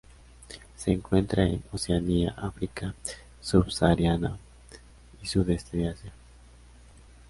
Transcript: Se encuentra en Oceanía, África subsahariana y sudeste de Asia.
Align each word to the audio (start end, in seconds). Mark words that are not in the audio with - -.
Se 0.77 0.91
encuentra 0.91 1.45
en 1.45 1.61
Oceanía, 1.71 2.33
África 2.35 2.95
subsahariana 3.39 4.35
y 5.21 5.27
sudeste 5.27 5.77
de 5.77 5.89
Asia. 5.89 6.11